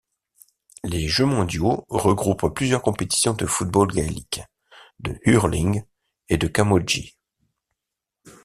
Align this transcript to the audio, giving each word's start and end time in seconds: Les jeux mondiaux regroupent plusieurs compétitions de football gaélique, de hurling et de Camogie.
Les 0.83 1.07
jeux 1.07 1.25
mondiaux 1.27 1.85
regroupent 1.87 2.51
plusieurs 2.55 2.81
compétitions 2.81 3.35
de 3.35 3.45
football 3.45 3.89
gaélique, 3.93 4.41
de 4.99 5.19
hurling 5.25 5.83
et 6.27 6.37
de 6.37 6.47
Camogie. 6.47 7.15